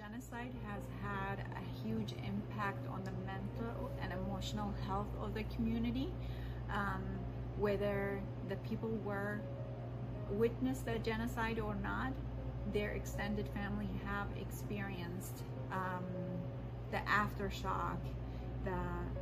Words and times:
genocide 0.00 0.52
has 0.66 0.82
had 1.02 1.44
a 1.56 1.86
huge 1.86 2.14
impact 2.26 2.86
on 2.88 3.02
the 3.04 3.10
mental 3.26 3.90
and 4.00 4.12
emotional 4.14 4.72
health 4.86 5.08
of 5.20 5.34
the 5.34 5.42
community. 5.54 6.10
Um, 6.72 7.02
whether 7.58 8.18
the 8.48 8.56
people 8.56 8.88
were 9.04 9.40
witnessed 10.30 10.86
the 10.86 10.98
genocide 11.00 11.58
or 11.58 11.74
not, 11.74 12.12
their 12.72 12.92
extended 12.92 13.46
family 13.48 13.90
have 14.06 14.28
experienced 14.40 15.42
um, 15.70 16.04
the 16.92 16.98
aftershock, 16.98 17.98
the, 18.64 18.80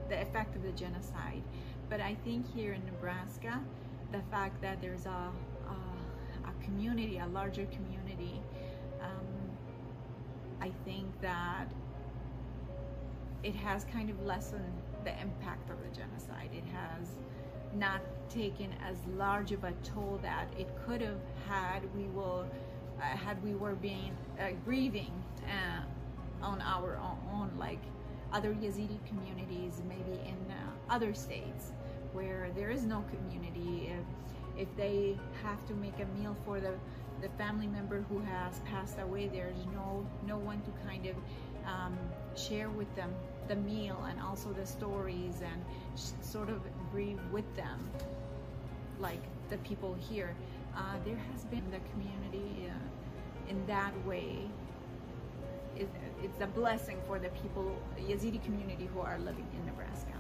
the 0.09 0.21
effect 0.21 0.55
of 0.55 0.63
the 0.63 0.73
genocide. 0.73 1.43
But 1.91 2.01
I 2.01 2.17
think 2.25 2.47
here 2.55 2.75
in 2.75 2.85
Nebraska, 2.87 3.61
the 4.13 4.21
fact 4.31 4.63
that 4.63 4.81
there's 4.81 5.07
a, 5.07 5.33
a, 5.71 6.49
a 6.49 6.65
community, 6.65 7.19
a 7.19 7.27
larger 7.27 7.67
community, 7.67 8.08
I 10.61 10.71
think 10.85 11.07
that 11.21 11.67
it 13.43 13.55
has 13.55 13.85
kind 13.85 14.11
of 14.11 14.21
lessened 14.25 14.73
the 15.05 15.11
impact 15.21 15.71
of 15.71 15.77
the 15.83 15.89
genocide. 15.97 16.51
It 16.53 16.65
has 16.73 17.09
not 17.75 18.01
taken 18.29 18.75
as 18.85 18.97
large 19.17 19.53
of 19.53 19.65
a 19.65 19.73
toll 19.85 20.19
that 20.23 20.49
it 20.59 20.69
could 20.87 21.01
have 21.01 21.21
had 21.47 21.81
we 21.95 22.05
will 22.09 22.47
uh, 22.99 23.03
had 23.03 23.43
we 23.45 23.55
were 23.55 23.75
being 23.75 24.17
uh, 24.41 24.49
grieving 24.65 25.13
uh, 25.45 26.45
on 26.45 26.61
our 26.63 26.99
own 27.33 27.51
like 27.59 27.81
other 28.33 28.53
Yazidi 28.55 28.99
communities 29.07 29.83
maybe 29.89 30.19
in 30.27 30.51
uh, 30.51 30.93
other 30.93 31.15
states 31.15 31.73
where 32.13 32.51
there 32.57 32.71
is 32.71 32.85
no 32.85 33.05
community 33.11 33.93
if 34.59 34.69
they 34.77 35.19
have 35.43 35.65
to 35.67 35.75
make 35.75 35.95
a 36.01 36.21
meal 36.21 36.37
for 36.45 36.61
the 36.61 36.73
the 37.21 37.29
family 37.31 37.67
member 37.67 38.05
who 38.09 38.21
has 38.21 38.61
passed 38.61 38.99
away 39.01 39.29
there's 39.29 39.67
no 39.75 40.07
no 40.27 40.39
one 40.39 40.61
to 40.63 40.71
kind 40.87 41.07
of 41.07 41.17
um, 41.67 41.99
share 42.37 42.69
with 42.71 42.93
them 42.97 43.13
the 43.49 43.57
meal 43.57 43.99
and 44.09 44.21
also 44.21 44.53
the 44.53 44.67
stories 44.67 45.43
and 45.43 45.65
sort 46.21 46.49
of 46.49 46.61
grieve 46.93 47.21
with 47.33 47.57
them 47.57 47.91
like 49.01 49.23
the 49.51 49.59
people 49.59 49.95
here. 50.11 50.35
Uh, 50.77 50.97
there 51.05 51.19
has 51.33 51.45
been 51.47 51.65
the 51.71 51.81
community 51.91 52.69
uh, 52.69 53.51
in 53.51 53.67
that 53.67 53.93
way. 54.07 54.39
It, 55.77 55.89
it's 56.23 56.41
a 56.41 56.47
blessing 56.47 56.99
for 57.07 57.19
the 57.19 57.29
people 57.31 57.77
Yazidi 57.99 58.43
community 58.45 58.89
who 58.93 59.01
are 59.01 59.19
living 59.19 59.47
in 59.55 59.67
Nebraska 59.67 60.13